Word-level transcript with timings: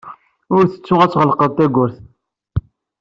Ur 0.55 0.63
ttettu 0.65 0.95
ad 1.03 1.11
tɣelqeḍ 1.11 1.51
tawwurt. 1.57 1.97